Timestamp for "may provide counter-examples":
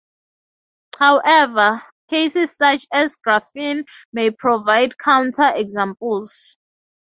4.11-6.57